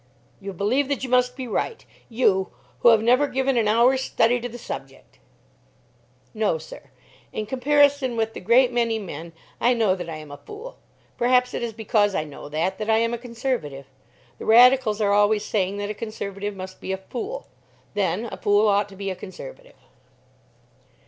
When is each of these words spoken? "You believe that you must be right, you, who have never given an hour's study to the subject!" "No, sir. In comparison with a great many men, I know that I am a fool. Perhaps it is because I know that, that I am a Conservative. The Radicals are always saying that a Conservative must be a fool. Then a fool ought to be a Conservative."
"You 0.39 0.51
believe 0.51 0.87
that 0.87 1.03
you 1.03 1.09
must 1.11 1.35
be 1.37 1.47
right, 1.47 1.85
you, 2.09 2.49
who 2.79 2.89
have 2.89 3.03
never 3.03 3.27
given 3.27 3.55
an 3.55 3.67
hour's 3.67 4.01
study 4.01 4.39
to 4.39 4.49
the 4.49 4.57
subject!" 4.57 5.19
"No, 6.33 6.57
sir. 6.57 6.89
In 7.31 7.45
comparison 7.45 8.17
with 8.17 8.35
a 8.35 8.39
great 8.39 8.71
many 8.73 8.97
men, 8.97 9.31
I 9.59 9.75
know 9.75 9.93
that 9.93 10.09
I 10.09 10.15
am 10.15 10.31
a 10.31 10.37
fool. 10.37 10.79
Perhaps 11.19 11.53
it 11.53 11.61
is 11.61 11.71
because 11.71 12.15
I 12.15 12.23
know 12.23 12.49
that, 12.49 12.79
that 12.79 12.89
I 12.89 12.97
am 12.97 13.13
a 13.13 13.19
Conservative. 13.19 13.85
The 14.39 14.45
Radicals 14.47 15.01
are 15.01 15.13
always 15.13 15.45
saying 15.45 15.77
that 15.77 15.91
a 15.91 15.93
Conservative 15.93 16.55
must 16.55 16.81
be 16.81 16.91
a 16.91 16.97
fool. 16.97 17.45
Then 17.93 18.27
a 18.31 18.37
fool 18.37 18.67
ought 18.67 18.89
to 18.89 18.95
be 18.95 19.11
a 19.11 19.15
Conservative." 19.15 19.75